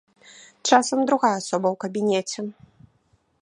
[0.69, 2.39] Часам другая асоба ў кабінеце.